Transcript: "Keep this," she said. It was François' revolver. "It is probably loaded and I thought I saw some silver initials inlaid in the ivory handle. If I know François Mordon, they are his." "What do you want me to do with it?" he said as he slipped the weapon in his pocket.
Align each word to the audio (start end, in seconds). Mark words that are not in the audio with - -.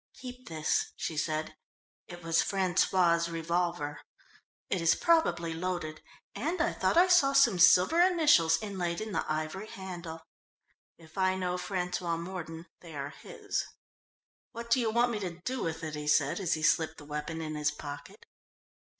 "Keep 0.15 0.47
this," 0.49 0.93
she 0.95 1.15
said. 1.15 1.53
It 2.07 2.23
was 2.23 2.41
François' 2.41 3.31
revolver. 3.31 3.99
"It 4.67 4.81
is 4.81 4.95
probably 4.95 5.53
loaded 5.53 6.01
and 6.33 6.59
I 6.59 6.73
thought 6.73 6.97
I 6.97 7.07
saw 7.07 7.33
some 7.33 7.59
silver 7.59 8.01
initials 8.01 8.57
inlaid 8.63 8.99
in 8.99 9.11
the 9.11 9.23
ivory 9.31 9.67
handle. 9.67 10.23
If 10.97 11.19
I 11.19 11.35
know 11.35 11.53
François 11.53 12.19
Mordon, 12.19 12.65
they 12.79 12.95
are 12.95 13.11
his." 13.11 13.63
"What 14.53 14.71
do 14.71 14.79
you 14.79 14.89
want 14.89 15.11
me 15.11 15.19
to 15.19 15.39
do 15.41 15.61
with 15.61 15.83
it?" 15.83 15.93
he 15.93 16.07
said 16.07 16.39
as 16.39 16.55
he 16.55 16.63
slipped 16.63 16.97
the 16.97 17.05
weapon 17.05 17.39
in 17.39 17.53
his 17.53 17.69
pocket. 17.69 18.25